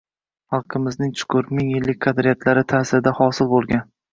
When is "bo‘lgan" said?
3.57-3.89